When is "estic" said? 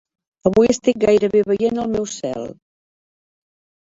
0.73-0.95